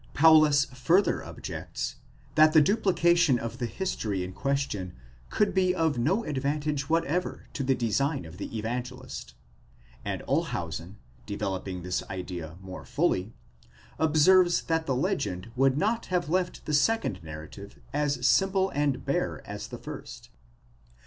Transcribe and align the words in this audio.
Paulus 0.15 0.65
further 0.65 1.23
objects, 1.23 1.97
that 2.33 2.53
the 2.53 2.59
duplication 2.63 3.37
of 3.37 3.59
the 3.59 3.67
history 3.67 4.23
in 4.23 4.33
question 4.33 4.93
could 5.29 5.53
be 5.53 5.75
of 5.75 5.99
no 5.99 6.23
advantage 6.23 6.89
whatever 6.89 7.45
to 7.53 7.61
the 7.61 7.75
design 7.75 8.25
of 8.25 8.37
the 8.39 8.57
Evangelist; 8.57 9.35
and 10.03 10.23
Olshausen, 10.27 10.95
developing 11.27 11.83
this 11.83 12.01
idea 12.09 12.57
more 12.61 12.83
fully, 12.83 13.35
observes 13.99 14.63
that 14.63 14.87
the 14.87 14.95
legend 14.95 15.51
would 15.55 15.77
not 15.77 16.07
have 16.07 16.29
left 16.29 16.65
the 16.65 16.73
second 16.73 17.21
narrative 17.21 17.77
as 17.93 18.25
simple 18.25 18.71
and 18.71 19.05
bare 19.05 19.45
as 19.47 19.67
the 19.67 19.77
first. 19.77 20.31